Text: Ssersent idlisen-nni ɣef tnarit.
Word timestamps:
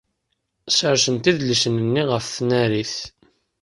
Ssersent 0.71 1.29
idlisen-nni 1.31 2.03
ɣef 2.11 2.25
tnarit. 2.35 2.95